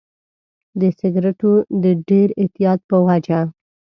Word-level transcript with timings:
د 0.79 0.81
سیګریټو 0.99 1.53
د 1.83 1.85
ډېر 2.09 2.27
اعتیاد 2.41 2.79
په 2.89 2.97
وجه. 3.05 3.39